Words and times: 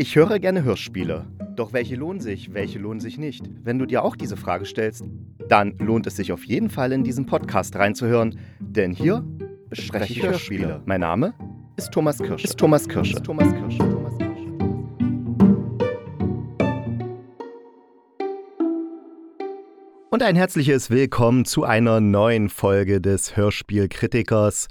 Ich 0.00 0.14
höre 0.14 0.38
gerne 0.38 0.62
Hörspiele. 0.62 1.26
Doch 1.56 1.72
welche 1.72 1.96
lohnen 1.96 2.20
sich, 2.20 2.54
welche 2.54 2.78
lohnen 2.78 3.00
sich 3.00 3.18
nicht? 3.18 3.42
Wenn 3.64 3.80
du 3.80 3.84
dir 3.84 4.04
auch 4.04 4.14
diese 4.14 4.36
Frage 4.36 4.64
stellst, 4.64 5.02
dann 5.48 5.76
lohnt 5.78 6.06
es 6.06 6.14
sich 6.14 6.30
auf 6.30 6.44
jeden 6.44 6.70
Fall 6.70 6.92
in 6.92 7.02
diesen 7.02 7.26
Podcast 7.26 7.74
reinzuhören, 7.74 8.38
denn 8.60 8.92
hier 8.92 9.24
bespreche 9.68 10.12
ich 10.12 10.22
Hörspiele. 10.22 10.82
Mein 10.84 11.00
Name 11.00 11.34
ist 11.76 11.90
Thomas 11.90 12.18
Kirsch. 12.18 12.44
Ist 12.44 12.56
Thomas 12.56 12.88
Kirsch. 12.88 13.12
Ist 13.12 13.24
Thomas 13.24 13.52
Kirsch. 13.52 13.76
Thomas 13.78 14.18
Kirsch. 14.18 14.40
Und 20.10 20.22
ein 20.22 20.36
herzliches 20.36 20.90
Willkommen 20.90 21.44
zu 21.44 21.64
einer 21.64 22.00
neuen 22.00 22.50
Folge 22.50 23.00
des 23.00 23.36
Hörspielkritikers. 23.36 24.68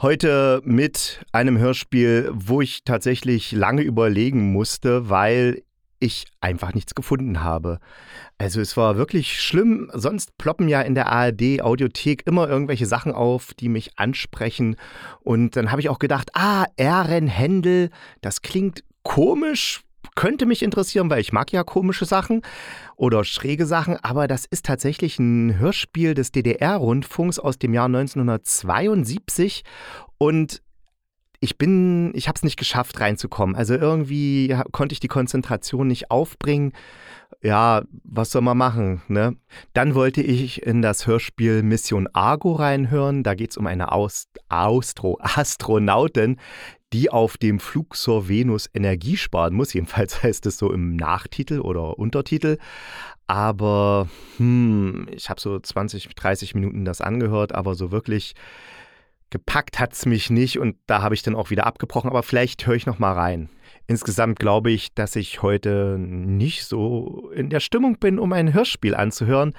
Heute 0.00 0.60
mit 0.64 1.24
einem 1.32 1.58
Hörspiel, 1.58 2.30
wo 2.32 2.60
ich 2.60 2.84
tatsächlich 2.84 3.50
lange 3.50 3.82
überlegen 3.82 4.52
musste, 4.52 5.10
weil 5.10 5.64
ich 5.98 6.26
einfach 6.40 6.72
nichts 6.72 6.94
gefunden 6.94 7.42
habe. 7.42 7.80
Also 8.38 8.60
es 8.60 8.76
war 8.76 8.96
wirklich 8.96 9.42
schlimm. 9.42 9.90
Sonst 9.92 10.38
ploppen 10.38 10.68
ja 10.68 10.82
in 10.82 10.94
der 10.94 11.08
ARD 11.10 11.62
Audiothek 11.62 12.24
immer 12.28 12.48
irgendwelche 12.48 12.86
Sachen 12.86 13.10
auf, 13.10 13.54
die 13.54 13.68
mich 13.68 13.98
ansprechen. 13.98 14.76
Und 15.18 15.56
dann 15.56 15.72
habe 15.72 15.80
ich 15.80 15.88
auch 15.88 15.98
gedacht, 15.98 16.30
ah, 16.34 16.66
Ehren 16.76 17.26
Händel, 17.26 17.90
das 18.20 18.42
klingt 18.42 18.84
komisch, 19.02 19.82
könnte 20.14 20.46
mich 20.46 20.62
interessieren, 20.62 21.10
weil 21.10 21.20
ich 21.20 21.32
mag 21.32 21.52
ja 21.52 21.62
komische 21.64 22.04
Sachen 22.04 22.42
oder 22.96 23.24
schräge 23.24 23.66
Sachen, 23.66 23.96
aber 24.02 24.26
das 24.28 24.44
ist 24.46 24.64
tatsächlich 24.64 25.18
ein 25.18 25.58
Hörspiel 25.58 26.14
des 26.14 26.32
DDR-Rundfunks 26.32 27.38
aus 27.38 27.58
dem 27.58 27.74
Jahr 27.74 27.86
1972 27.86 29.64
und 30.18 30.62
ich 31.40 31.56
bin, 31.56 32.12
ich 32.14 32.26
habe 32.26 32.36
es 32.36 32.42
nicht 32.42 32.58
geschafft 32.58 32.98
reinzukommen. 33.00 33.54
Also 33.54 33.74
irgendwie 33.74 34.56
konnte 34.72 34.92
ich 34.92 35.00
die 35.00 35.08
Konzentration 35.08 35.86
nicht 35.86 36.10
aufbringen. 36.10 36.72
Ja, 37.42 37.82
was 38.02 38.30
soll 38.30 38.42
man 38.42 38.58
machen, 38.58 39.02
ne? 39.06 39.36
Dann 39.72 39.94
wollte 39.94 40.20
ich 40.20 40.62
in 40.62 40.82
das 40.82 41.06
Hörspiel 41.06 41.62
Mission 41.62 42.08
Argo 42.12 42.52
reinhören. 42.52 43.22
Da 43.22 43.34
geht 43.34 43.52
es 43.52 43.56
um 43.56 43.68
eine 43.68 43.92
Aust 43.92 44.30
Austro 44.48 45.18
Astronautin, 45.20 46.40
die 46.92 47.10
auf 47.10 47.36
dem 47.36 47.60
Flug 47.60 47.96
zur 47.96 48.28
Venus 48.28 48.68
Energie 48.72 49.16
sparen 49.16 49.54
muss. 49.54 49.72
Jedenfalls 49.72 50.22
heißt 50.22 50.46
es 50.46 50.58
so 50.58 50.72
im 50.72 50.96
Nachtitel 50.96 51.60
oder 51.60 51.98
Untertitel. 51.98 52.58
Aber 53.26 54.08
hm, 54.38 55.06
ich 55.10 55.28
habe 55.28 55.40
so 55.40 55.58
20, 55.58 56.14
30 56.14 56.54
Minuten 56.54 56.84
das 56.84 57.00
angehört, 57.00 57.54
aber 57.54 57.74
so 57.74 57.92
wirklich 57.92 58.34
gepackt 59.30 59.78
hat 59.78 59.92
es 59.92 60.06
mich 60.06 60.30
nicht 60.30 60.58
und 60.58 60.76
da 60.86 61.02
habe 61.02 61.14
ich 61.14 61.22
dann 61.22 61.34
auch 61.34 61.50
wieder 61.50 61.66
abgebrochen. 61.66 62.08
Aber 62.08 62.22
vielleicht 62.22 62.66
höre 62.66 62.74
ich 62.74 62.86
noch 62.86 62.98
mal 62.98 63.12
rein. 63.12 63.50
Insgesamt 63.86 64.38
glaube 64.38 64.70
ich, 64.70 64.94
dass 64.94 65.16
ich 65.16 65.42
heute 65.42 65.96
nicht 65.98 66.64
so 66.64 67.30
in 67.34 67.50
der 67.50 67.60
Stimmung 67.60 67.98
bin, 67.98 68.18
um 68.18 68.32
ein 68.32 68.52
Hörspiel 68.54 68.94
anzuhören. 68.94 69.54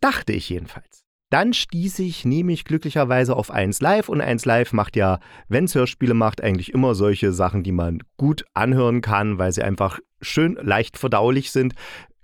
Dachte 0.00 0.32
ich 0.32 0.48
jedenfalls. 0.48 0.99
Dann 1.30 1.52
stieß 1.52 2.00
ich 2.00 2.24
nämlich 2.24 2.64
glücklicherweise 2.64 3.36
auf 3.36 3.52
1 3.52 3.80
Live 3.80 4.08
und 4.08 4.20
1 4.20 4.44
Live 4.46 4.72
macht 4.72 4.96
ja, 4.96 5.20
wenn 5.48 5.64
es 5.64 5.76
Hörspiele 5.76 6.14
macht, 6.14 6.42
eigentlich 6.42 6.74
immer 6.74 6.96
solche 6.96 7.32
Sachen, 7.32 7.62
die 7.62 7.70
man 7.70 8.02
gut 8.16 8.44
anhören 8.52 9.00
kann, 9.00 9.38
weil 9.38 9.52
sie 9.52 9.62
einfach 9.62 10.00
schön 10.20 10.58
leicht 10.60 10.98
verdaulich 10.98 11.52
sind. 11.52 11.74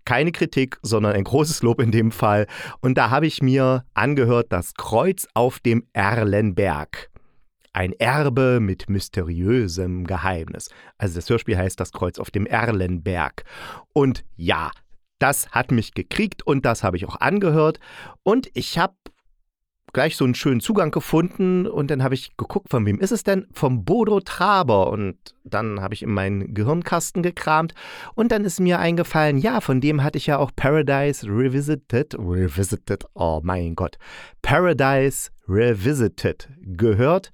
Keine 0.05 0.33
Kritik, 0.33 0.79
sondern 0.83 1.13
ein 1.13 1.23
großes 1.23 1.63
Lob 1.63 1.81
in 1.81 1.93
dem 1.93 2.11
Fall. 2.11 2.47
Und 2.81 2.99
da 2.99 3.11
habe 3.11 3.29
ich 3.29 3.41
mir 3.43 3.85
angehört 3.95 4.49
das 4.51 4.75
Kreuz 4.75 5.29
auf 5.35 5.61
dem 5.61 5.85
Erlenberg. 5.93 7.09
Ein 7.73 7.93
Erbe 7.93 8.59
mit 8.59 8.89
mysteriösem 8.89 10.05
Geheimnis. 10.05 10.69
Also 10.99 11.17
das 11.17 11.31
Hörspiel 11.31 11.59
heißt 11.59 11.79
Das 11.79 11.93
Kreuz 11.93 12.19
auf 12.19 12.33
dem 12.33 12.47
Erlenberg. 12.47 13.45
Und 13.93 14.25
ja, 14.35 14.71
das 15.19 15.51
hat 15.51 15.71
mich 15.71 15.95
gekriegt 15.95 16.47
und 16.47 16.65
das 16.65 16.83
habe 16.83 16.97
ich 16.97 17.07
auch 17.07 17.21
angehört. 17.21 17.81
Und 18.23 18.49
ich 18.55 18.79
habe 18.79 18.95
gleich 19.93 20.17
so 20.17 20.25
einen 20.25 20.35
schönen 20.35 20.61
Zugang 20.61 20.91
gefunden 20.91 21.67
und 21.67 21.91
dann 21.91 22.03
habe 22.03 22.15
ich 22.15 22.37
geguckt, 22.37 22.69
von 22.69 22.85
wem 22.85 23.01
ist 23.01 23.13
es 23.13 23.23
denn? 23.23 23.47
Vom 23.53 23.85
Bodo 23.87 24.21
Traber. 24.21 24.91
Und 24.91 25.17
dann 25.43 25.81
habe 25.81 25.95
ich 25.95 26.03
in 26.03 26.11
meinen 26.11 26.53
Gehirnkasten 26.53 27.23
gekramt 27.23 27.73
und 28.15 28.31
dann 28.31 28.45
ist 28.45 28.61
mir 28.61 28.79
eingefallen, 28.79 29.39
ja, 29.39 29.63
von 29.63 29.81
dem 29.81 30.03
hatte 30.03 30.19
ich 30.19 30.27
ja 30.27 30.37
auch 30.39 30.51
Paradise 30.55 31.27
Revisited, 31.27 32.15
Revisited, 32.19 33.07
oh 33.15 33.41
mein 33.43 33.75
Gott, 33.75 33.97
Paradise 34.43 35.31
Revisited 35.49 36.51
gehört. 36.61 37.31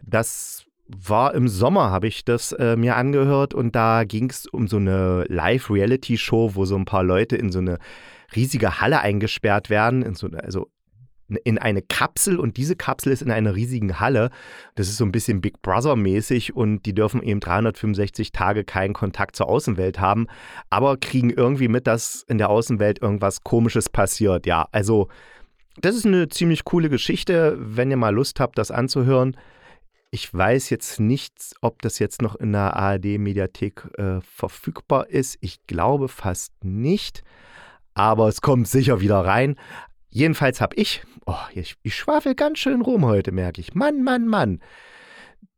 Das 0.00 0.65
war 0.88 1.34
im 1.34 1.48
Sommer, 1.48 1.90
habe 1.90 2.06
ich 2.06 2.24
das 2.24 2.52
äh, 2.52 2.76
mir 2.76 2.96
angehört 2.96 3.54
und 3.54 3.74
da 3.74 4.04
ging 4.04 4.30
es 4.30 4.46
um 4.46 4.68
so 4.68 4.76
eine 4.76 5.24
Live-Reality-Show, 5.28 6.52
wo 6.54 6.64
so 6.64 6.76
ein 6.76 6.84
paar 6.84 7.02
Leute 7.02 7.36
in 7.36 7.50
so 7.50 7.58
eine 7.58 7.78
riesige 8.34 8.80
Halle 8.80 9.00
eingesperrt 9.00 9.70
werden, 9.70 10.02
in 10.02 10.14
so, 10.14 10.28
also 10.28 10.68
in 11.44 11.58
eine 11.58 11.82
Kapsel 11.82 12.38
und 12.38 12.56
diese 12.56 12.76
Kapsel 12.76 13.12
ist 13.12 13.22
in 13.22 13.30
einer 13.30 13.56
riesigen 13.56 13.98
Halle. 13.98 14.30
Das 14.76 14.88
ist 14.88 14.96
so 14.96 15.04
ein 15.04 15.12
bisschen 15.12 15.40
Big 15.40 15.60
Brother 15.60 15.96
mäßig 15.96 16.54
und 16.54 16.86
die 16.86 16.94
dürfen 16.94 17.22
eben 17.22 17.40
365 17.40 18.30
Tage 18.30 18.64
keinen 18.64 18.94
Kontakt 18.94 19.34
zur 19.34 19.48
Außenwelt 19.48 19.98
haben, 19.98 20.28
aber 20.70 20.96
kriegen 20.96 21.30
irgendwie 21.30 21.68
mit, 21.68 21.86
dass 21.86 22.24
in 22.28 22.38
der 22.38 22.48
Außenwelt 22.48 23.02
irgendwas 23.02 23.42
Komisches 23.42 23.88
passiert. 23.88 24.46
Ja, 24.46 24.68
also 24.70 25.08
das 25.80 25.96
ist 25.96 26.06
eine 26.06 26.28
ziemlich 26.28 26.64
coole 26.64 26.88
Geschichte, 26.88 27.56
wenn 27.58 27.90
ihr 27.90 27.96
mal 27.96 28.14
Lust 28.14 28.38
habt, 28.40 28.56
das 28.56 28.70
anzuhören. 28.70 29.36
Ich 30.10 30.32
weiß 30.32 30.70
jetzt 30.70 31.00
nicht, 31.00 31.34
ob 31.60 31.82
das 31.82 31.98
jetzt 31.98 32.22
noch 32.22 32.36
in 32.36 32.52
der 32.52 32.74
ARD-Mediathek 32.76 33.88
äh, 33.98 34.20
verfügbar 34.20 35.08
ist. 35.08 35.36
Ich 35.40 35.66
glaube 35.66 36.08
fast 36.08 36.52
nicht. 36.64 37.22
Aber 37.94 38.28
es 38.28 38.40
kommt 38.40 38.68
sicher 38.68 39.00
wieder 39.00 39.20
rein. 39.20 39.56
Jedenfalls 40.08 40.60
habe 40.60 40.76
ich, 40.76 41.02
oh, 41.26 41.34
ich, 41.52 41.76
ich 41.82 41.94
schwafel 41.96 42.34
ganz 42.34 42.58
schön 42.58 42.82
rum 42.82 43.04
heute, 43.04 43.32
merke 43.32 43.60
ich. 43.60 43.74
Mann, 43.74 44.02
Mann, 44.02 44.26
Mann. 44.26 44.60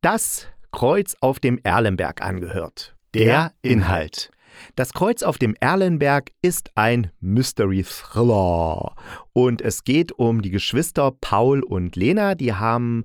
Das 0.01 0.49
Kreuz 0.73 1.17
auf 1.21 1.41
dem 1.41 1.59
Erlenberg 1.63 2.23
angehört. 2.23 2.97
Der 3.15 3.53
Inhalt. 3.63 4.31
Das 4.75 4.93
Kreuz 4.93 5.23
auf 5.23 5.39
dem 5.39 5.55
Erlenberg 5.61 6.31
ist 6.43 6.71
ein 6.75 7.11
Mystery 7.21 7.85
Thriller. 7.85 8.95
Und 9.33 9.63
es 9.63 9.85
geht 9.85 10.13
um 10.13 10.43
die 10.43 10.51
Geschwister 10.51 11.13
Paul 11.13 11.63
und 11.63 11.97
Lena. 11.97 12.35
Die 12.35 12.55
haben 12.55 13.05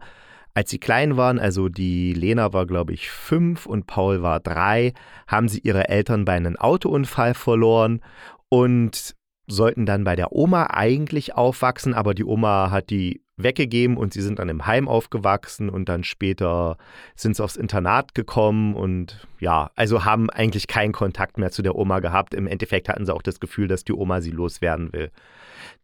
als 0.54 0.70
sie 0.70 0.80
klein 0.80 1.18
waren, 1.18 1.40
also 1.40 1.70
die 1.70 2.14
Lena 2.14 2.54
war, 2.54 2.66
glaube 2.66 2.94
ich, 2.94 3.10
fünf 3.10 3.66
und 3.66 3.88
Paul 3.88 4.22
war 4.22 4.40
drei, 4.40 4.94
haben 5.28 5.48
sie 5.48 5.60
ihre 5.60 5.90
Eltern 5.90 6.26
bei 6.26 6.34
einem 6.34 6.56
Autounfall 6.58 7.34
verloren 7.34 8.02
und 8.50 9.16
sollten 9.48 9.86
dann 9.86 10.04
bei 10.04 10.16
der 10.16 10.32
Oma 10.32 10.68
eigentlich 10.68 11.36
aufwachsen, 11.36 11.94
aber 11.94 12.14
die 12.14 12.24
Oma 12.24 12.72
hat 12.72 12.90
die 12.90 13.24
weggegeben 13.36 13.98
und 13.98 14.14
sie 14.14 14.22
sind 14.22 14.40
dann 14.40 14.48
im 14.48 14.68
Heim 14.68 14.88
aufgewachsen 14.88 15.70
und 15.70 15.90
dann 15.90 16.04
später 16.04 16.78
sind 17.16 17.36
sie 17.36 17.44
aufs 17.44 17.56
Internat 17.56 18.14
gekommen 18.14 18.76
und 18.76 19.28
ja, 19.40 19.72
also 19.76 20.06
haben 20.06 20.30
eigentlich 20.30 20.68
keinen 20.68 20.94
Kontakt 20.94 21.38
mehr 21.40 21.52
zu 21.52 21.64
der 21.64 21.76
Oma 21.76 22.00
gehabt. 22.00 22.36
Im 22.36 22.46
Endeffekt 22.48 22.90
hatten 22.90 23.06
sie 23.06 23.14
auch 23.14 23.24
das 23.24 23.40
Gefühl, 23.40 23.68
dass 23.68 23.84
die 23.84 23.94
Oma 23.94 24.22
sie 24.22 24.32
loswerden 24.32 24.94
will. 24.94 25.12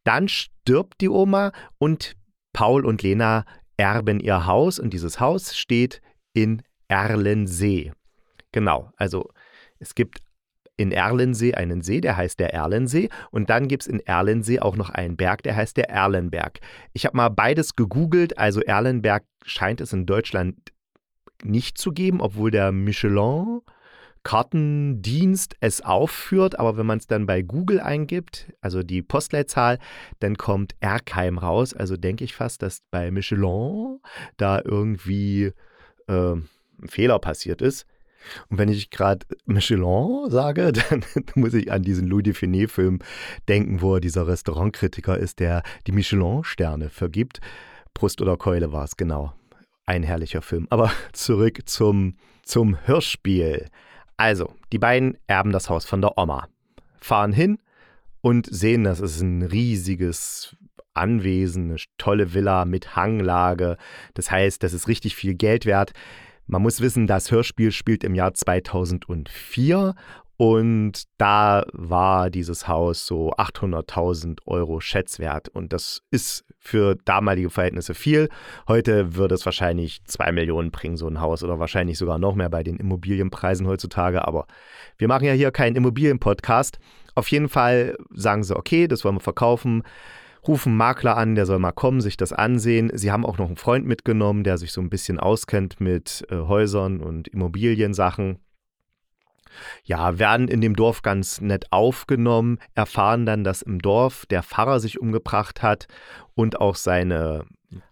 Dann 0.03 0.27
stirbt 0.27 1.01
die 1.01 1.09
Oma 1.09 1.51
und 1.79 2.15
Paul 2.53 2.85
und 2.85 3.01
Lena 3.01 3.45
erben 3.79 4.19
ihr 4.19 4.45
Haus 4.45 4.77
und 4.77 4.91
dieses 4.91 5.21
Haus 5.21 5.57
steht 5.57 6.01
in 6.33 6.61
Erlensee. 6.89 7.93
Genau, 8.51 8.91
also 8.97 9.29
es 9.79 9.95
gibt 9.95 10.19
in 10.75 10.91
Erlensee 10.91 11.53
einen 11.53 11.81
See, 11.81 12.01
der 12.01 12.17
heißt 12.17 12.39
der 12.39 12.53
Erlensee. 12.53 13.09
Und 13.31 13.49
dann 13.49 13.67
gibt 13.67 13.83
es 13.83 13.87
in 13.87 13.99
Erlensee 14.01 14.59
auch 14.59 14.75
noch 14.75 14.89
einen 14.89 15.15
Berg, 15.15 15.43
der 15.43 15.55
heißt 15.55 15.77
der 15.77 15.89
Erlenberg. 15.89 16.59
Ich 16.93 17.05
habe 17.05 17.17
mal 17.17 17.29
beides 17.29 17.75
gegoogelt. 17.75 18.37
Also 18.37 18.61
Erlenberg 18.61 19.23
scheint 19.45 19.81
es 19.81 19.93
in 19.93 20.05
Deutschland 20.05 20.57
nicht 21.43 21.77
zu 21.77 21.91
geben, 21.91 22.21
obwohl 22.21 22.51
der 22.51 22.71
Michelin 22.71 23.61
Kartendienst 24.23 25.55
es 25.59 25.81
aufführt, 25.81 26.59
aber 26.59 26.77
wenn 26.77 26.85
man 26.85 26.99
es 26.99 27.07
dann 27.07 27.25
bei 27.25 27.41
Google 27.41 27.79
eingibt, 27.79 28.51
also 28.61 28.83
die 28.83 29.01
Postleitzahl, 29.01 29.79
dann 30.19 30.37
kommt 30.37 30.75
Erkheim 30.79 31.37
raus. 31.37 31.73
Also 31.73 31.97
denke 31.97 32.23
ich 32.23 32.35
fast, 32.35 32.61
dass 32.61 32.81
bei 32.91 33.11
Michelin 33.11 33.99
da 34.37 34.61
irgendwie 34.63 35.53
äh, 36.07 36.33
ein 36.33 36.87
Fehler 36.87 37.19
passiert 37.19 37.61
ist. 37.61 37.85
Und 38.49 38.57
wenn 38.57 38.69
ich 38.69 38.89
gerade 38.89 39.25
Michelin 39.45 40.29
sage, 40.29 40.71
dann 40.89 41.03
muss 41.35 41.53
ich 41.53 41.71
an 41.71 41.83
diesen 41.83 42.07
Louis 42.07 42.23
Define-Film 42.23 42.99
denken, 43.47 43.81
wo 43.81 43.95
er 43.95 44.01
dieser 44.01 44.27
Restaurantkritiker 44.27 45.17
ist, 45.17 45.39
der 45.39 45.63
die 45.87 45.91
Michelin-Sterne 45.91 46.89
vergibt. 46.89 47.39
Brust 47.93 48.21
oder 48.21 48.37
Keule 48.37 48.71
war 48.71 48.83
es, 48.83 48.97
genau. 48.97 49.33
Ein 49.85 50.03
herrlicher 50.03 50.41
Film. 50.41 50.67
Aber 50.69 50.91
zurück 51.13 51.61
zum, 51.65 52.15
zum 52.43 52.77
Hörspiel. 52.85 53.67
Also, 54.19 54.53
die 54.73 54.79
beiden 54.79 55.17
erben 55.27 55.53
das 55.53 55.69
Haus 55.69 55.85
von 55.85 56.01
der 56.01 56.17
Oma, 56.17 56.49
fahren 56.99 57.31
hin 57.31 57.57
und 58.19 58.53
sehen, 58.53 58.83
das 58.83 58.99
ist 58.99 59.21
ein 59.21 59.43
riesiges 59.43 60.57
Anwesen, 60.93 61.69
eine 61.69 61.77
tolle 61.97 62.33
Villa 62.33 62.65
mit 62.65 62.97
Hanglage. 62.97 63.77
Das 64.15 64.29
heißt, 64.29 64.61
das 64.61 64.73
ist 64.73 64.89
richtig 64.89 65.15
viel 65.15 65.35
Geld 65.35 65.65
wert. 65.65 65.93
Man 66.47 66.61
muss 66.61 66.81
wissen, 66.81 67.07
das 67.07 67.31
Hörspiel 67.31 67.71
spielt 67.71 68.03
im 68.03 68.13
Jahr 68.13 68.33
2004 68.33 69.95
und 70.35 71.03
da 71.17 71.65
war 71.71 72.29
dieses 72.29 72.67
Haus 72.67 73.05
so 73.05 73.31
800.000 73.31 74.39
Euro 74.47 74.81
schätzwert. 74.81 75.47
Und 75.47 75.71
das 75.71 76.01
ist 76.11 76.43
für 76.69 76.95
damalige 77.03 77.49
Verhältnisse 77.49 77.93
viel. 77.93 78.29
Heute 78.67 79.15
würde 79.15 79.35
es 79.35 79.45
wahrscheinlich 79.45 80.03
zwei 80.05 80.31
Millionen 80.31 80.71
bringen, 80.71 80.97
so 80.97 81.07
ein 81.07 81.19
Haus. 81.19 81.43
Oder 81.43 81.59
wahrscheinlich 81.59 81.97
sogar 81.97 82.19
noch 82.19 82.35
mehr 82.35 82.49
bei 82.49 82.63
den 82.63 82.77
Immobilienpreisen 82.77 83.67
heutzutage. 83.67 84.27
Aber 84.27 84.45
wir 84.97 85.07
machen 85.07 85.25
ja 85.25 85.33
hier 85.33 85.51
keinen 85.51 85.75
Immobilienpodcast. 85.75 86.79
Auf 87.15 87.27
jeden 87.29 87.49
Fall 87.49 87.97
sagen 88.13 88.43
sie, 88.43 88.55
okay, 88.55 88.87
das 88.87 89.03
wollen 89.03 89.15
wir 89.15 89.21
verkaufen. 89.21 89.83
Rufen 90.47 90.77
Makler 90.77 91.17
an, 91.17 91.35
der 91.35 91.45
soll 91.45 91.59
mal 91.59 91.71
kommen, 91.71 91.99
sich 91.99 92.15
das 92.15 92.31
ansehen. 92.31 92.91
Sie 92.93 93.11
haben 93.11 93.25
auch 93.25 93.37
noch 93.37 93.47
einen 93.47 93.57
Freund 93.57 93.85
mitgenommen, 93.85 94.43
der 94.43 94.57
sich 94.57 94.71
so 94.71 94.79
ein 94.79 94.89
bisschen 94.89 95.19
auskennt 95.19 95.81
mit 95.81 96.25
äh, 96.29 96.35
Häusern 96.35 97.01
und 97.01 97.27
Immobiliensachen 97.27 98.39
ja, 99.83 100.19
werden 100.19 100.47
in 100.47 100.61
dem 100.61 100.75
Dorf 100.75 101.01
ganz 101.01 101.41
nett 101.41 101.71
aufgenommen, 101.71 102.59
erfahren 102.75 103.25
dann, 103.25 103.43
dass 103.43 103.61
im 103.61 103.79
Dorf 103.79 104.25
der 104.27 104.43
Pfarrer 104.43 104.79
sich 104.79 104.99
umgebracht 104.99 105.61
hat 105.61 105.87
und 106.35 106.59
auch 106.59 106.75
seine 106.75 107.45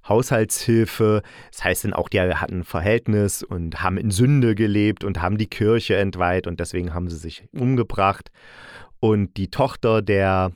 Haushaltshilfe. 0.07 1.21
Das 1.51 1.63
heißt 1.63 1.85
dann 1.85 1.93
auch, 1.93 2.09
die 2.09 2.19
hatten 2.19 2.59
ein 2.59 2.63
Verhältnis 2.63 3.43
und 3.43 3.81
haben 3.81 3.97
in 3.97 4.11
Sünde 4.11 4.55
gelebt 4.55 5.03
und 5.03 5.21
haben 5.21 5.37
die 5.37 5.47
Kirche 5.47 5.95
entweiht 5.97 6.47
und 6.47 6.59
deswegen 6.59 6.93
haben 6.93 7.09
sie 7.09 7.17
sich 7.17 7.43
umgebracht. 7.51 8.31
Und 8.99 9.37
die 9.37 9.49
Tochter 9.49 10.01
der 10.01 10.51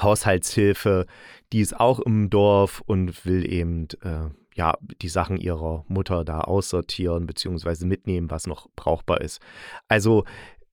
Haushaltshilfe, 0.00 1.06
die 1.52 1.60
ist 1.60 1.78
auch 1.78 2.00
im 2.00 2.30
Dorf 2.30 2.82
und 2.86 3.24
will 3.26 3.50
eben 3.50 3.88
äh, 4.02 4.30
ja, 4.56 4.74
die 5.02 5.08
Sachen 5.08 5.36
ihrer 5.36 5.84
Mutter 5.86 6.24
da 6.24 6.40
aussortieren 6.40 7.26
bzw. 7.26 7.84
mitnehmen, 7.84 8.30
was 8.30 8.46
noch 8.46 8.68
brauchbar 8.74 9.20
ist. 9.20 9.40
Also 9.86 10.24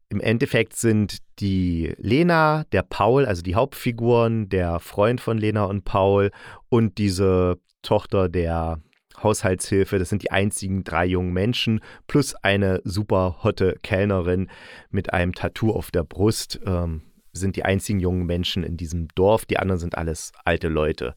im 0.07 0.21
Endeffekt 0.21 0.75
sind 0.75 1.17
die 1.39 1.93
Lena, 1.97 2.63
der 2.71 2.83
Paul, 2.83 3.25
also 3.25 3.41
die 3.41 3.55
Hauptfiguren, 3.55 4.47
der 4.47 4.79
Freund 4.79 5.19
von 5.19 5.37
Lena 5.37 5.65
und 5.65 5.83
Paul 5.83 6.31
und 6.69 6.97
diese 6.97 7.59
Tochter 7.81 8.29
der 8.29 8.79
Haushaltshilfe, 9.21 9.99
das 9.99 10.09
sind 10.09 10.23
die 10.23 10.31
einzigen 10.31 10.83
drei 10.83 11.05
jungen 11.05 11.33
Menschen, 11.33 11.81
plus 12.07 12.35
eine 12.35 12.81
super 12.83 13.39
hotte 13.43 13.77
Kellnerin 13.83 14.49
mit 14.91 15.13
einem 15.13 15.33
Tattoo 15.33 15.71
auf 15.71 15.91
der 15.91 16.03
Brust, 16.03 16.59
ähm, 16.65 17.01
sind 17.33 17.55
die 17.55 17.65
einzigen 17.65 17.99
jungen 17.99 18.25
Menschen 18.25 18.63
in 18.63 18.77
diesem 18.77 19.07
Dorf. 19.15 19.45
Die 19.45 19.57
anderen 19.57 19.79
sind 19.79 19.97
alles 19.97 20.31
alte 20.45 20.67
Leute. 20.67 21.15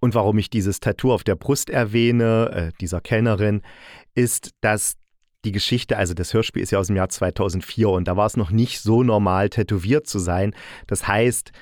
Und 0.00 0.14
warum 0.14 0.38
ich 0.38 0.50
dieses 0.50 0.80
Tattoo 0.80 1.12
auf 1.12 1.24
der 1.24 1.36
Brust 1.36 1.70
erwähne, 1.70 2.50
äh, 2.52 2.72
dieser 2.80 3.00
Kellnerin, 3.00 3.62
ist, 4.14 4.50
dass 4.60 4.96
die 5.44 5.52
Geschichte, 5.52 5.96
also 5.96 6.12
das 6.12 6.34
Hörspiel 6.34 6.62
ist 6.62 6.72
ja 6.72 6.78
aus 6.78 6.88
dem 6.88 6.96
Jahr 6.96 7.08
2004 7.08 7.88
und 7.88 8.08
da 8.08 8.16
war 8.16 8.26
es 8.26 8.36
noch 8.36 8.50
nicht 8.50 8.80
so 8.80 9.02
normal, 9.02 9.48
tätowiert 9.48 10.06
zu 10.06 10.18
sein. 10.18 10.54
Das 10.86 11.06
heißt, 11.06 11.52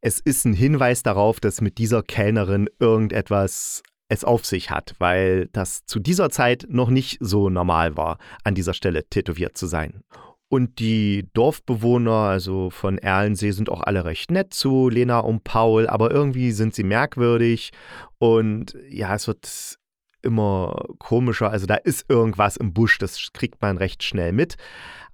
es 0.00 0.20
ist 0.20 0.44
ein 0.44 0.54
Hinweis 0.54 1.02
darauf, 1.02 1.40
dass 1.40 1.60
mit 1.60 1.78
dieser 1.78 2.02
Kellnerin 2.02 2.68
irgendetwas 2.78 3.82
es 4.08 4.24
auf 4.24 4.46
sich 4.46 4.70
hat, 4.70 4.94
weil 4.98 5.48
das 5.52 5.84
zu 5.84 5.98
dieser 5.98 6.30
Zeit 6.30 6.66
noch 6.68 6.90
nicht 6.90 7.18
so 7.20 7.50
normal 7.50 7.96
war, 7.96 8.18
an 8.44 8.54
dieser 8.54 8.72
Stelle 8.72 9.04
tätowiert 9.08 9.56
zu 9.56 9.66
sein. 9.66 10.02
Und 10.48 10.78
die 10.78 11.28
Dorfbewohner, 11.32 12.12
also 12.12 12.70
von 12.70 12.98
Erlensee, 12.98 13.50
sind 13.50 13.68
auch 13.68 13.82
alle 13.82 14.04
recht 14.04 14.30
nett 14.30 14.54
zu 14.54 14.88
Lena 14.88 15.18
und 15.18 15.42
Paul, 15.42 15.88
aber 15.88 16.12
irgendwie 16.12 16.52
sind 16.52 16.74
sie 16.74 16.84
merkwürdig 16.84 17.72
und 18.18 18.76
ja, 18.88 19.14
es 19.14 19.26
wird 19.26 19.78
immer 20.22 20.84
komischer. 20.98 21.50
Also 21.50 21.66
da 21.66 21.74
ist 21.74 22.08
irgendwas 22.08 22.56
im 22.56 22.72
Busch, 22.72 22.98
das 22.98 23.30
kriegt 23.32 23.60
man 23.60 23.76
recht 23.78 24.02
schnell 24.02 24.32
mit. 24.32 24.56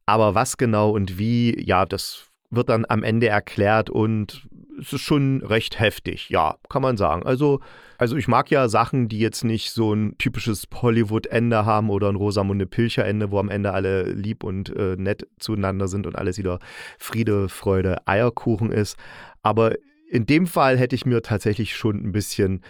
Aber 0.05 0.35
was 0.35 0.57
genau 0.57 0.91
und 0.91 1.19
wie, 1.19 1.59
ja, 1.65 1.87
das 1.87 2.27
wird 2.51 2.69
dann 2.69 2.85
am 2.89 3.03
Ende 3.03 3.29
erklärt 3.29 3.89
und 3.89 4.49
es 4.81 4.93
ist 4.93 5.03
schon 5.03 5.43
recht 5.45 5.79
heftig, 5.79 6.29
ja, 6.29 6.57
kann 6.69 6.83
man 6.83 6.97
sagen. 6.97 7.25
Also, 7.25 7.61
also 7.99 8.17
ich 8.17 8.29
mag 8.29 8.51
ja 8.51 8.69
Sachen, 8.69 9.09
die 9.09 9.19
jetzt 9.19 9.45
nicht 9.45 9.71
so 9.71 9.95
ein 9.95 10.17
typisches 10.19 10.67
Hollywood-Ende 10.75 11.65
haben 11.65 11.91
oder 11.91 12.09
ein 12.09 12.17
Rosamunde 12.17 12.67
Pilcher-Ende, 12.67 13.31
wo 13.31 13.39
am 13.39 13.49
Ende 13.49 13.73
alle 13.73 14.05
lieb 14.05 14.45
und 14.45 14.75
äh, 14.75 14.97
nett 14.97 15.27
zueinander 15.39 15.89
sind 15.89 16.07
und 16.07 16.17
alles 16.17 16.39
wieder 16.39 16.59
Friede, 16.99 17.49
Freude, 17.49 18.07
Eierkuchen 18.07 18.73
ist. 18.73 18.97
Aber 19.43 19.77
in 20.11 20.27
dem 20.27 20.47
Fall 20.47 20.79
hätte 20.79 20.95
ich 20.95 21.07
mir 21.07 21.23
tatsächlich 21.23 21.77
schon 21.77 21.97
ein 21.97 22.13
bisschen, 22.13 22.63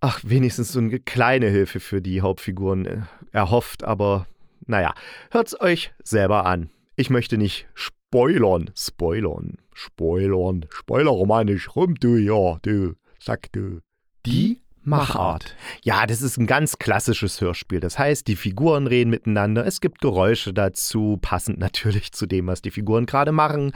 ach, 0.00 0.20
wenigstens 0.24 0.72
so 0.72 0.78
eine 0.78 0.98
kleine 0.98 1.48
Hilfe 1.48 1.80
für 1.80 2.02
die 2.02 2.20
Hauptfiguren 2.20 2.86
äh, 2.86 3.02
erhofft. 3.32 3.84
Aber 3.84 4.26
naja, 4.66 4.94
hört's 5.30 5.58
euch 5.60 5.92
selber 6.02 6.46
an. 6.46 6.70
Ich 6.96 7.10
möchte 7.10 7.38
nicht 7.38 7.66
spoilern, 8.08 8.70
spoilern, 8.74 9.56
spoilern, 9.74 10.66
spoiler 10.70 11.26
mal 11.26 11.44
nicht 11.44 11.74
rum, 11.74 11.96
du, 11.96 12.16
ja, 12.16 12.58
du, 12.62 12.94
sag 13.18 13.50
du. 13.52 13.80
Die 14.24 14.60
Machart. 14.86 15.56
Ja, 15.82 16.06
das 16.06 16.22
ist 16.22 16.38
ein 16.38 16.46
ganz 16.46 16.78
klassisches 16.78 17.40
Hörspiel. 17.40 17.80
Das 17.80 17.98
heißt, 17.98 18.28
die 18.28 18.36
Figuren 18.36 18.86
reden 18.86 19.10
miteinander, 19.10 19.66
es 19.66 19.80
gibt 19.80 20.00
Geräusche 20.00 20.54
dazu, 20.54 21.18
passend 21.20 21.58
natürlich 21.58 22.12
zu 22.12 22.26
dem, 22.26 22.46
was 22.46 22.62
die 22.62 22.70
Figuren 22.70 23.06
gerade 23.06 23.32
machen. 23.32 23.72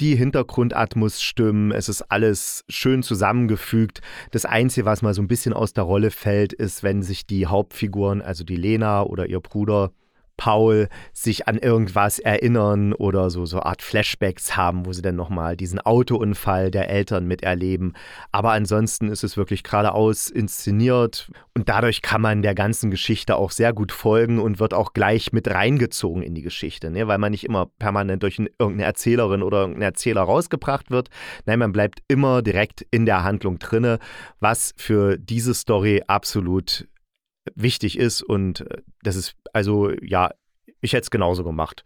Die 0.00 0.14
Hintergrundatmos 0.14 1.22
stimmen, 1.22 1.72
es 1.72 1.88
ist 1.88 2.02
alles 2.10 2.64
schön 2.68 3.02
zusammengefügt. 3.02 4.02
Das 4.32 4.44
Einzige, 4.44 4.84
was 4.84 5.00
mal 5.00 5.14
so 5.14 5.22
ein 5.22 5.28
bisschen 5.28 5.54
aus 5.54 5.72
der 5.72 5.84
Rolle 5.84 6.10
fällt, 6.10 6.52
ist, 6.52 6.82
wenn 6.82 7.02
sich 7.02 7.26
die 7.26 7.46
Hauptfiguren, 7.46 8.20
also 8.20 8.44
die 8.44 8.56
Lena 8.56 9.02
oder 9.02 9.26
ihr 9.26 9.40
Bruder, 9.40 9.92
Paul 10.40 10.88
sich 11.12 11.48
an 11.48 11.58
irgendwas 11.58 12.18
erinnern 12.18 12.94
oder 12.94 13.28
so 13.28 13.44
so 13.44 13.60
Art 13.60 13.82
Flashbacks 13.82 14.56
haben, 14.56 14.86
wo 14.86 14.92
sie 14.94 15.02
dann 15.02 15.14
nochmal 15.14 15.54
diesen 15.54 15.80
Autounfall 15.80 16.70
der 16.70 16.88
Eltern 16.88 17.26
miterleben. 17.26 17.92
Aber 18.32 18.52
ansonsten 18.52 19.10
ist 19.10 19.22
es 19.22 19.36
wirklich 19.36 19.64
geradeaus 19.64 20.30
inszeniert 20.30 21.30
und 21.54 21.68
dadurch 21.68 22.00
kann 22.00 22.22
man 22.22 22.40
der 22.40 22.54
ganzen 22.54 22.90
Geschichte 22.90 23.36
auch 23.36 23.50
sehr 23.50 23.74
gut 23.74 23.92
folgen 23.92 24.38
und 24.38 24.60
wird 24.60 24.72
auch 24.72 24.94
gleich 24.94 25.30
mit 25.34 25.46
reingezogen 25.46 26.22
in 26.22 26.34
die 26.34 26.40
Geschichte, 26.40 26.90
ne? 26.90 27.06
weil 27.06 27.18
man 27.18 27.32
nicht 27.32 27.44
immer 27.44 27.66
permanent 27.78 28.22
durch 28.22 28.38
irgendeine 28.38 28.84
Erzählerin 28.84 29.42
oder 29.42 29.58
irgendeinen 29.58 29.90
Erzähler 29.90 30.22
rausgebracht 30.22 30.90
wird. 30.90 31.10
Nein, 31.44 31.58
man 31.58 31.72
bleibt 31.72 32.00
immer 32.08 32.40
direkt 32.40 32.80
in 32.90 33.04
der 33.04 33.24
Handlung 33.24 33.58
drinne, 33.58 33.98
was 34.40 34.72
für 34.78 35.18
diese 35.18 35.52
Story 35.52 36.02
absolut 36.06 36.88
wichtig 37.54 37.98
ist 37.98 38.22
und 38.22 38.62
äh, 38.62 38.82
das 39.02 39.16
ist, 39.16 39.34
also 39.52 39.90
ja, 40.02 40.30
ich 40.80 40.92
hätte 40.92 41.02
es 41.02 41.10
genauso 41.10 41.44
gemacht. 41.44 41.84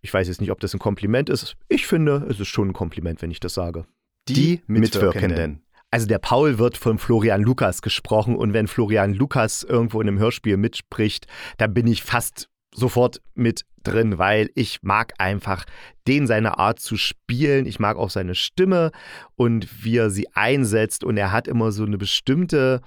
Ich 0.00 0.12
weiß 0.12 0.28
jetzt 0.28 0.40
nicht, 0.40 0.50
ob 0.50 0.60
das 0.60 0.72
ein 0.74 0.78
Kompliment 0.78 1.28
ist. 1.28 1.56
Ich 1.68 1.86
finde, 1.86 2.26
es 2.28 2.38
ist 2.38 2.48
schon 2.48 2.68
ein 2.68 2.72
Kompliment, 2.72 3.22
wenn 3.22 3.30
ich 3.30 3.40
das 3.40 3.54
sage. 3.54 3.86
Die, 4.28 4.34
Die 4.34 4.62
Mitwirkenden. 4.66 5.62
Also 5.90 6.06
der 6.06 6.18
Paul 6.18 6.58
wird 6.58 6.76
von 6.76 6.98
Florian 6.98 7.42
Lukas 7.42 7.80
gesprochen 7.80 8.36
und 8.36 8.52
wenn 8.52 8.66
Florian 8.66 9.14
Lukas 9.14 9.62
irgendwo 9.62 10.00
in 10.00 10.08
einem 10.08 10.18
Hörspiel 10.18 10.56
mitspricht, 10.56 11.26
dann 11.58 11.74
bin 11.74 11.86
ich 11.86 12.02
fast 12.02 12.48
sofort 12.74 13.22
mit 13.34 13.64
drin, 13.82 14.18
weil 14.18 14.50
ich 14.54 14.82
mag 14.82 15.14
einfach 15.18 15.64
den 16.08 16.26
seine 16.26 16.58
Art 16.58 16.80
zu 16.80 16.96
spielen. 16.96 17.66
Ich 17.66 17.78
mag 17.78 17.96
auch 17.96 18.10
seine 18.10 18.34
Stimme 18.34 18.90
und 19.36 19.84
wie 19.84 19.96
er 19.96 20.10
sie 20.10 20.28
einsetzt 20.34 21.04
und 21.04 21.16
er 21.16 21.32
hat 21.32 21.48
immer 21.48 21.72
so 21.72 21.84
eine 21.84 21.98
bestimmte 21.98 22.80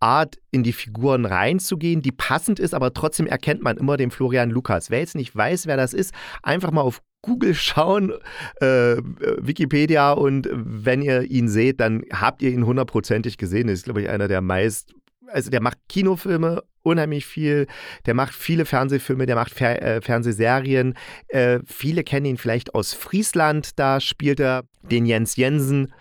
Art, 0.00 0.36
in 0.50 0.62
die 0.62 0.72
Figuren 0.72 1.24
reinzugehen, 1.24 2.02
die 2.02 2.12
passend 2.12 2.58
ist, 2.58 2.74
aber 2.74 2.92
trotzdem 2.92 3.26
erkennt 3.26 3.62
man 3.62 3.76
immer 3.76 3.96
den 3.96 4.10
Florian 4.10 4.50
Lukas. 4.50 4.90
Wer 4.90 5.00
jetzt 5.00 5.14
nicht 5.14 5.34
weiß, 5.34 5.66
wer 5.66 5.76
das 5.76 5.92
ist, 5.92 6.14
einfach 6.42 6.70
mal 6.70 6.82
auf 6.82 7.00
Google 7.22 7.54
schauen, 7.54 8.12
äh, 8.60 8.96
Wikipedia 9.38 10.12
und 10.12 10.48
wenn 10.52 11.00
ihr 11.00 11.22
ihn 11.22 11.48
seht, 11.48 11.80
dann 11.80 12.02
habt 12.12 12.42
ihr 12.42 12.50
ihn 12.50 12.66
hundertprozentig 12.66 13.38
gesehen. 13.38 13.68
Das 13.68 13.78
ist, 13.78 13.84
glaube 13.84 14.02
ich, 14.02 14.10
einer 14.10 14.28
der 14.28 14.42
meist, 14.42 14.94
also 15.28 15.50
der 15.50 15.62
macht 15.62 15.78
Kinofilme 15.88 16.62
unheimlich 16.84 17.26
viel, 17.26 17.66
der 18.06 18.14
macht 18.14 18.34
viele 18.34 18.66
Fernsehfilme, 18.66 19.26
der 19.26 19.36
macht 19.36 19.52
Fer 19.52 19.82
äh, 19.82 20.00
Fernsehserien. 20.02 20.94
Äh, 21.28 21.60
viele 21.64 22.04
kennen 22.04 22.26
ihn 22.26 22.36
vielleicht 22.36 22.74
aus 22.74 22.92
Friesland, 22.92 23.78
da 23.78 24.00
spielt 24.00 24.38
er 24.38 24.64
den 24.82 25.06
Jens 25.06 25.36
Jensen 25.36 25.92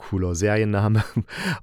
cooler 0.00 0.34
Serienname. 0.34 1.04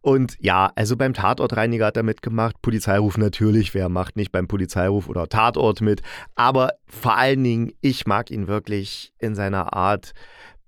Und 0.01 0.37
ja, 0.39 0.71
also 0.75 0.95
beim 0.95 1.13
Tatortreiniger 1.13 1.87
hat 1.87 1.97
er 1.97 2.03
mitgemacht. 2.03 2.61
Polizeiruf 2.61 3.17
natürlich, 3.17 3.73
wer 3.73 3.89
macht 3.89 4.15
nicht 4.15 4.31
beim 4.31 4.47
Polizeiruf 4.47 5.09
oder 5.09 5.27
Tatort 5.27 5.81
mit. 5.81 6.01
Aber 6.35 6.73
vor 6.85 7.17
allen 7.17 7.43
Dingen, 7.43 7.71
ich 7.81 8.05
mag 8.05 8.29
ihn 8.29 8.47
wirklich 8.47 9.11
in 9.17 9.33
seiner 9.33 9.73
Art 9.73 10.13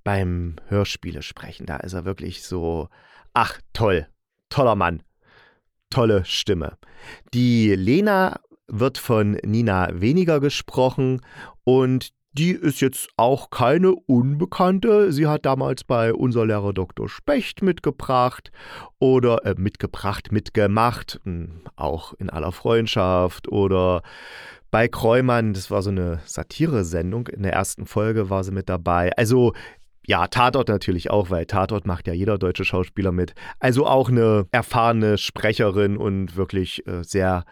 beim 0.03 0.55
Hörspiele 0.67 1.21
sprechen. 1.21 1.67
Da 1.67 1.77
ist 1.77 1.93
er 1.93 2.05
wirklich 2.05 2.43
so, 2.43 2.89
ach 3.33 3.59
toll, 3.73 4.07
toller 4.49 4.75
Mann, 4.75 5.03
tolle 5.91 6.25
Stimme. 6.25 6.77
Die 7.33 7.75
Lena 7.75 8.39
wird 8.67 8.97
von 8.97 9.33
Nina 9.43 9.89
weniger 9.93 10.39
gesprochen 10.39 11.21
und 11.63 12.09
die 12.39 12.51
ist 12.51 12.79
jetzt 12.79 13.09
auch 13.17 13.49
keine 13.49 13.91
Unbekannte. 13.91 15.11
Sie 15.11 15.27
hat 15.27 15.45
damals 15.45 15.83
bei 15.83 16.13
unser 16.13 16.45
Lehrer 16.45 16.71
Dr. 16.71 17.09
Specht 17.09 17.61
mitgebracht 17.61 18.49
oder 18.97 19.45
äh, 19.45 19.55
mitgebracht, 19.57 20.31
mitgemacht, 20.31 21.19
hm, 21.25 21.63
auch 21.75 22.13
in 22.13 22.29
aller 22.29 22.53
Freundschaft 22.53 23.49
oder 23.49 24.03
bei 24.71 24.87
Kreumann, 24.87 25.51
das 25.51 25.69
war 25.69 25.81
so 25.81 25.89
eine 25.89 26.21
Satire-Sendung. 26.25 27.27
In 27.27 27.43
der 27.43 27.51
ersten 27.51 27.85
Folge 27.85 28.29
war 28.29 28.45
sie 28.45 28.51
mit 28.51 28.69
dabei. 28.69 29.11
Also 29.17 29.51
ja, 30.07 30.27
Tatort 30.27 30.69
natürlich 30.69 31.11
auch, 31.11 31.29
weil 31.29 31.45
Tatort 31.45 31.85
macht 31.85 32.07
ja 32.07 32.13
jeder 32.13 32.37
deutsche 32.37 32.63
Schauspieler 32.63 33.11
mit. 33.11 33.33
Also 33.59 33.85
auch 33.85 34.07
eine 34.07 34.47
erfahrene 34.51 35.17
Sprecherin 35.17 35.97
und 35.97 36.37
wirklich 36.37 36.87
äh, 36.87 37.03
sehr 37.03 37.43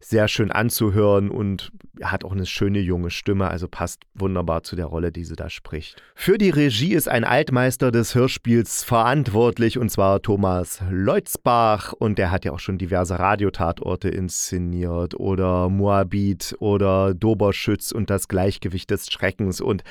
sehr 0.00 0.28
schön 0.28 0.50
anzuhören 0.50 1.30
und 1.30 1.72
hat 2.02 2.24
auch 2.24 2.32
eine 2.32 2.46
schöne 2.46 2.80
junge 2.80 3.10
Stimme, 3.10 3.48
also 3.48 3.68
passt 3.68 4.02
wunderbar 4.14 4.62
zu 4.62 4.76
der 4.76 4.86
Rolle, 4.86 5.12
die 5.12 5.24
sie 5.24 5.36
da 5.36 5.48
spricht. 5.48 6.02
Für 6.14 6.38
die 6.38 6.50
Regie 6.50 6.94
ist 6.94 7.08
ein 7.08 7.24
Altmeister 7.24 7.90
des 7.90 8.14
Hörspiels 8.14 8.84
verantwortlich 8.84 9.78
und 9.78 9.90
zwar 9.90 10.20
Thomas 10.20 10.82
Leutzbach 10.90 11.92
und 11.92 12.18
der 12.18 12.30
hat 12.30 12.44
ja 12.44 12.52
auch 12.52 12.58
schon 12.58 12.78
diverse 12.78 13.18
Radiotatorte 13.18 14.08
inszeniert 14.08 15.14
oder 15.14 15.68
Moabit 15.68 16.56
oder 16.58 17.14
Doberschütz 17.14 17.92
und 17.92 18.10
das 18.10 18.28
Gleichgewicht 18.28 18.90
des 18.90 19.10
Schreckens 19.10 19.60
und 19.60 19.82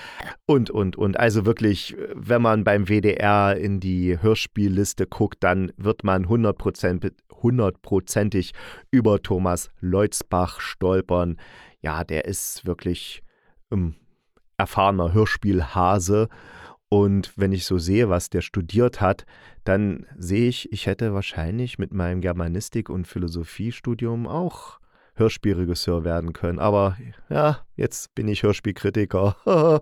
und 0.46 0.70
und 0.70 0.96
und 0.96 1.20
also 1.20 1.46
wirklich, 1.46 1.96
wenn 2.14 2.42
man 2.42 2.64
beim 2.64 2.86
WDR 2.86 3.58
in 3.58 3.80
die 3.80 4.22
Hörspielliste 4.22 5.08
guckt, 5.08 5.38
dann 5.44 5.72
wird 5.78 6.04
man 6.04 6.26
100% 6.26 7.12
hundertprozentig 7.42 8.54
über 8.92 9.22
Thomas 9.22 9.70
Leutzbach 9.80 9.95
stolpern. 10.60 11.38
Ja, 11.82 12.04
der 12.04 12.26
ist 12.26 12.66
wirklich 12.66 13.24
ähm, 13.72 13.96
erfahrener 14.58 15.14
Hörspielhase. 15.14 16.30
Und 16.90 17.34
wenn 17.36 17.52
ich 17.52 17.66
so 17.66 17.78
sehe, 17.78 18.10
was 18.10 18.30
der 18.30 18.42
studiert 18.42 19.02
hat, 19.02 19.26
dann 19.64 20.06
sehe 20.18 20.48
ich, 20.48 20.72
ich 20.72 20.86
hätte 20.86 21.14
wahrscheinlich 21.14 21.80
mit 21.80 21.92
meinem 21.92 22.22
Germanistik- 22.22 22.90
und 22.90 23.08
Philosophiestudium 23.08 24.28
auch 24.28 24.80
Hörspielregisseur 25.16 26.04
werden 26.04 26.34
können. 26.34 26.60
Aber 26.60 26.98
ja, 27.30 27.66
jetzt 27.76 28.14
bin 28.16 28.28
ich 28.28 28.44
Hörspielkritiker. 28.44 29.36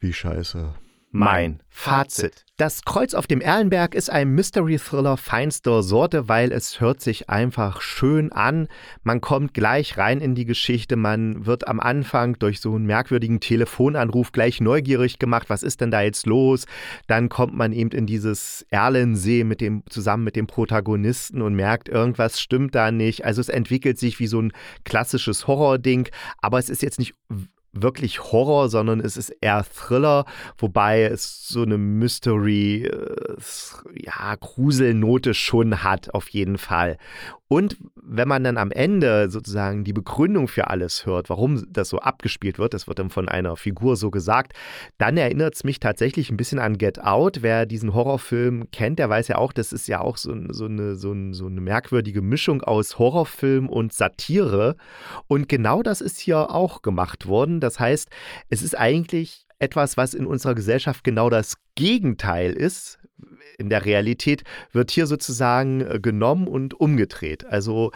Wie 0.00 0.12
scheiße. 0.12 0.74
Mein 1.18 1.62
Fazit. 1.70 2.44
Das 2.58 2.84
Kreuz 2.84 3.14
auf 3.14 3.26
dem 3.26 3.40
Erlenberg 3.40 3.94
ist 3.94 4.10
ein 4.10 4.34
Mystery-Thriller 4.34 5.16
feinster 5.16 5.82
Sorte, 5.82 6.28
weil 6.28 6.52
es 6.52 6.78
hört 6.78 7.00
sich 7.00 7.30
einfach 7.30 7.80
schön 7.80 8.32
an. 8.32 8.68
Man 9.02 9.22
kommt 9.22 9.54
gleich 9.54 9.96
rein 9.96 10.20
in 10.20 10.34
die 10.34 10.44
Geschichte. 10.44 10.96
Man 10.96 11.46
wird 11.46 11.68
am 11.68 11.80
Anfang 11.80 12.38
durch 12.38 12.60
so 12.60 12.74
einen 12.74 12.84
merkwürdigen 12.84 13.40
Telefonanruf 13.40 14.30
gleich 14.30 14.60
neugierig 14.60 15.18
gemacht. 15.18 15.48
Was 15.48 15.62
ist 15.62 15.80
denn 15.80 15.90
da 15.90 16.02
jetzt 16.02 16.26
los? 16.26 16.66
Dann 17.06 17.30
kommt 17.30 17.54
man 17.54 17.72
eben 17.72 17.92
in 17.92 18.06
dieses 18.06 18.66
Erlensee 18.68 19.44
mit 19.44 19.62
dem, 19.62 19.84
zusammen 19.88 20.24
mit 20.24 20.36
dem 20.36 20.46
Protagonisten 20.46 21.40
und 21.40 21.54
merkt, 21.54 21.88
irgendwas 21.88 22.40
stimmt 22.40 22.74
da 22.74 22.90
nicht. 22.90 23.24
Also 23.24 23.40
es 23.40 23.48
entwickelt 23.48 23.98
sich 23.98 24.20
wie 24.20 24.26
so 24.26 24.40
ein 24.40 24.52
klassisches 24.84 25.46
Horror-Ding, 25.46 26.10
aber 26.42 26.58
es 26.58 26.68
ist 26.68 26.82
jetzt 26.82 26.98
nicht 26.98 27.14
wirklich 27.82 28.22
Horror, 28.32 28.68
sondern 28.68 29.00
es 29.00 29.16
ist 29.16 29.30
eher 29.40 29.64
Thriller, 29.64 30.24
wobei 30.58 31.02
es 31.04 31.48
so 31.48 31.62
eine 31.62 31.78
Mystery, 31.78 32.84
äh, 32.84 33.36
ja, 33.94 34.34
Gruselnote 34.36 35.34
schon 35.34 35.82
hat, 35.82 36.14
auf 36.14 36.28
jeden 36.28 36.58
Fall. 36.58 36.98
Und 37.48 37.76
wenn 37.94 38.26
man 38.26 38.42
dann 38.42 38.56
am 38.56 38.72
Ende 38.72 39.30
sozusagen 39.30 39.84
die 39.84 39.92
Begründung 39.92 40.48
für 40.48 40.68
alles 40.68 41.06
hört, 41.06 41.30
warum 41.30 41.64
das 41.72 41.88
so 41.88 41.98
abgespielt 41.98 42.58
wird, 42.58 42.74
das 42.74 42.88
wird 42.88 42.98
dann 42.98 43.10
von 43.10 43.28
einer 43.28 43.56
Figur 43.56 43.96
so 43.96 44.10
gesagt, 44.10 44.52
dann 44.98 45.16
erinnert 45.16 45.54
es 45.54 45.62
mich 45.62 45.78
tatsächlich 45.78 46.30
ein 46.30 46.36
bisschen 46.36 46.58
an 46.58 46.76
Get 46.76 47.00
Out. 47.00 47.42
Wer 47.42 47.66
diesen 47.66 47.94
Horrorfilm 47.94 48.70
kennt, 48.72 48.98
der 48.98 49.08
weiß 49.08 49.28
ja 49.28 49.38
auch, 49.38 49.52
das 49.52 49.72
ist 49.72 49.86
ja 49.86 50.00
auch 50.00 50.16
so, 50.16 50.34
so, 50.50 50.64
eine, 50.64 50.96
so, 50.96 51.14
so 51.32 51.46
eine 51.46 51.60
merkwürdige 51.60 52.20
Mischung 52.20 52.62
aus 52.62 52.98
Horrorfilm 52.98 53.68
und 53.68 53.92
Satire. 53.92 54.76
Und 55.28 55.48
genau 55.48 55.82
das 55.82 56.00
ist 56.00 56.18
hier 56.18 56.50
auch 56.50 56.82
gemacht 56.82 57.26
worden. 57.26 57.60
Das 57.60 57.78
heißt, 57.78 58.08
es 58.48 58.62
ist 58.62 58.76
eigentlich 58.76 59.46
etwas, 59.58 59.96
was 59.96 60.14
in 60.14 60.26
unserer 60.26 60.54
Gesellschaft 60.54 61.04
genau 61.04 61.30
das 61.30 61.56
Gegenteil 61.76 62.52
ist 62.52 62.98
in 63.58 63.70
der 63.70 63.84
Realität 63.84 64.44
wird 64.72 64.90
hier 64.90 65.06
sozusagen 65.06 65.80
äh, 65.80 65.98
genommen 66.00 66.48
und 66.48 66.74
umgedreht. 66.74 67.46
Also 67.46 67.92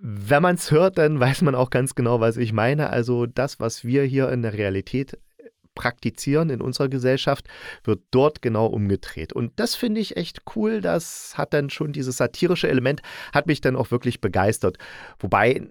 wenn 0.00 0.42
man 0.42 0.54
es 0.54 0.70
hört, 0.70 0.98
dann 0.98 1.20
weiß 1.20 1.42
man 1.42 1.54
auch 1.54 1.70
ganz 1.70 1.94
genau, 1.94 2.20
was 2.20 2.36
ich 2.36 2.52
meine. 2.52 2.90
Also 2.90 3.26
das, 3.26 3.60
was 3.60 3.84
wir 3.84 4.04
hier 4.04 4.30
in 4.30 4.42
der 4.42 4.54
Realität 4.54 5.14
äh, 5.14 5.50
praktizieren 5.74 6.50
in 6.50 6.60
unserer 6.60 6.88
Gesellschaft, 6.88 7.46
wird 7.84 8.02
dort 8.10 8.42
genau 8.42 8.66
umgedreht. 8.66 9.32
Und 9.32 9.52
das 9.56 9.74
finde 9.74 10.00
ich 10.00 10.16
echt 10.16 10.42
cool. 10.56 10.80
Das 10.80 11.36
hat 11.36 11.52
dann 11.52 11.70
schon 11.70 11.92
dieses 11.92 12.16
satirische 12.16 12.68
Element, 12.68 13.02
hat 13.32 13.46
mich 13.46 13.60
dann 13.60 13.76
auch 13.76 13.90
wirklich 13.90 14.20
begeistert. 14.20 14.78
Wobei 15.18 15.68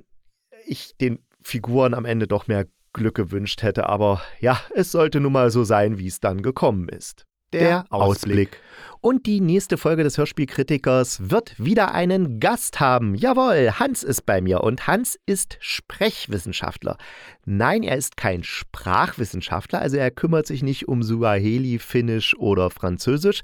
ich 0.66 0.96
den 0.98 1.20
Figuren 1.42 1.94
am 1.94 2.06
Ende 2.06 2.28
doch 2.28 2.48
mehr 2.48 2.66
Glück 2.94 3.16
gewünscht 3.16 3.64
hätte. 3.64 3.88
Aber 3.88 4.22
ja, 4.40 4.60
es 4.74 4.92
sollte 4.92 5.20
nun 5.20 5.32
mal 5.32 5.52
so 5.52 5.64
sein, 5.64 5.98
wie 5.98 6.08
es 6.08 6.20
dann 6.20 6.42
gekommen 6.42 6.90
ist. 6.90 7.26
Der. 7.54 7.86
Ausblick. 7.90 8.60
Und 9.00 9.26
die 9.26 9.40
nächste 9.40 9.78
Folge 9.78 10.04
des 10.04 10.18
Hörspielkritikers 10.18 11.30
wird 11.30 11.54
wieder 11.64 11.94
einen 11.94 12.40
Gast 12.40 12.80
haben. 12.80 13.16
Jawohl, 13.16 13.74
Hans 13.80 14.04
ist 14.04 14.26
bei 14.26 14.42
mir 14.42 14.62
und 14.62 14.88
Hans 14.88 15.18
ist 15.26 15.58
Sprechwissenschaftler. 15.60 16.98
Nein, 17.46 17.84
er 17.84 17.96
ist 17.96 18.18
kein 18.18 18.44
Sprachwissenschaftler, 18.44 19.80
also 19.80 19.98
er 19.98 20.12
kümmert 20.12 20.48
sich 20.48 20.64
nicht 20.64 20.88
um 20.88 21.04
Suaheli, 21.04 21.80
Finnisch 21.80 22.36
oder 22.38 22.70
Französisch. 22.70 23.42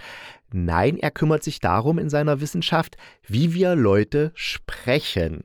Nein, 0.52 0.98
er 0.98 1.12
kümmert 1.12 1.44
sich 1.44 1.60
darum 1.60 1.98
in 1.98 2.10
seiner 2.10 2.42
Wissenschaft, 2.42 2.98
wie 3.26 3.54
wir 3.54 3.76
Leute 3.76 4.32
sprechen. 4.36 5.44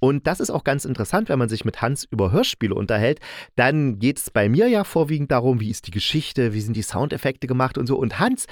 Und 0.00 0.26
das 0.26 0.40
ist 0.40 0.50
auch 0.50 0.64
ganz 0.64 0.84
interessant, 0.84 1.28
wenn 1.28 1.38
man 1.38 1.48
sich 1.48 1.64
mit 1.64 1.82
Hans 1.82 2.04
über 2.10 2.32
Hörspiele 2.32 2.74
unterhält. 2.74 3.20
Dann 3.54 3.98
geht 3.98 4.18
es 4.18 4.30
bei 4.30 4.48
mir 4.48 4.66
ja 4.68 4.84
vorwiegend 4.84 5.30
darum, 5.30 5.60
wie 5.60 5.70
ist 5.70 5.86
die 5.86 5.92
Geschichte, 5.92 6.52
wie 6.54 6.60
sind 6.60 6.74
die 6.76 6.82
Soundeffekte 6.82 7.46
gemacht 7.46 7.78
und 7.78 7.86
so. 7.86 7.96
Und 7.96 8.18
Hans 8.18 8.46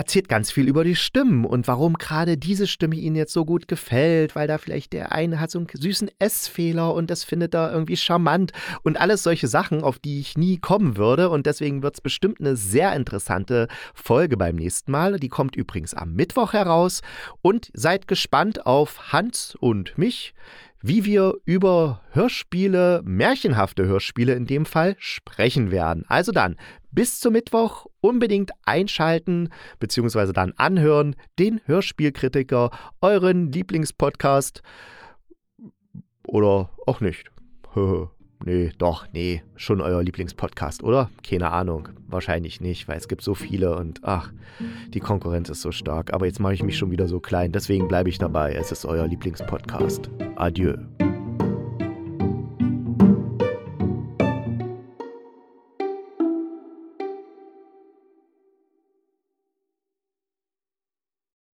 erzählt 0.00 0.30
ganz 0.30 0.50
viel 0.50 0.66
über 0.66 0.82
die 0.82 0.96
Stimmen 0.96 1.44
und 1.44 1.68
warum 1.68 1.92
gerade 1.92 2.38
diese 2.38 2.66
Stimme 2.66 2.96
ihnen 2.96 3.16
jetzt 3.16 3.34
so 3.34 3.44
gut 3.44 3.68
gefällt, 3.68 4.34
weil 4.34 4.48
da 4.48 4.56
vielleicht 4.56 4.94
der 4.94 5.12
eine 5.12 5.38
hat 5.40 5.50
so 5.50 5.58
einen 5.58 5.68
süßen 5.70 6.10
S-Fehler 6.18 6.94
und 6.94 7.10
das 7.10 7.22
findet 7.22 7.54
er 7.54 7.70
irgendwie 7.70 7.98
charmant 7.98 8.52
und 8.82 8.98
alles 8.98 9.22
solche 9.22 9.46
Sachen, 9.46 9.82
auf 9.82 9.98
die 9.98 10.20
ich 10.20 10.38
nie 10.38 10.56
kommen 10.56 10.96
würde. 10.96 11.28
Und 11.28 11.44
deswegen 11.44 11.82
wird 11.82 11.96
es 11.96 12.00
bestimmt 12.00 12.40
eine 12.40 12.56
sehr 12.56 12.96
interessante 12.96 13.68
Folge 13.92 14.38
beim 14.38 14.56
nächsten 14.56 14.90
Mal. 14.90 15.18
Die 15.18 15.28
kommt 15.28 15.54
übrigens 15.54 15.92
am 15.92 16.14
Mittwoch 16.14 16.54
heraus. 16.54 17.02
Und 17.42 17.70
seid 17.74 18.08
gespannt 18.08 18.64
auf 18.64 19.12
Hans 19.12 19.54
und 19.60 19.98
mich 19.98 20.32
wie 20.82 21.04
wir 21.04 21.34
über 21.44 22.00
Hörspiele, 22.12 23.02
märchenhafte 23.04 23.86
Hörspiele 23.86 24.34
in 24.34 24.46
dem 24.46 24.66
Fall, 24.66 24.96
sprechen 24.98 25.70
werden. 25.70 26.04
Also 26.08 26.32
dann, 26.32 26.56
bis 26.90 27.20
zum 27.20 27.34
Mittwoch 27.34 27.86
unbedingt 28.00 28.50
einschalten 28.64 29.50
bzw. 29.78 30.32
dann 30.32 30.52
anhören, 30.56 31.16
den 31.38 31.60
Hörspielkritiker, 31.66 32.70
euren 33.00 33.52
Lieblingspodcast 33.52 34.62
oder 36.26 36.70
auch 36.86 37.00
nicht. 37.00 37.30
nee, 38.44 38.72
doch, 38.78 39.06
nee, 39.12 39.42
schon 39.56 39.80
euer 39.80 40.02
Lieblingspodcast, 40.02 40.82
oder? 40.82 41.10
Keine 41.26 41.50
Ahnung, 41.50 41.88
wahrscheinlich 42.08 42.60
nicht, 42.60 42.88
weil 42.88 42.96
es 42.96 43.08
gibt 43.08 43.22
so 43.22 43.34
viele 43.34 43.76
und 43.76 44.00
ach, 44.02 44.32
die 44.88 45.00
Konkurrenz 45.00 45.48
ist 45.48 45.62
so 45.62 45.72
stark. 45.72 46.12
Aber 46.12 46.26
jetzt 46.26 46.40
mache 46.40 46.54
ich 46.54 46.62
mich 46.62 46.78
schon 46.78 46.90
wieder 46.90 47.08
so 47.08 47.20
klein, 47.20 47.52
deswegen 47.52 47.88
bleibe 47.88 48.08
ich 48.08 48.18
dabei. 48.18 48.54
Es 48.54 48.72
ist 48.72 48.84
euer 48.84 49.06
Lieblingspodcast. 49.06 50.10
Adieu. 50.36 50.74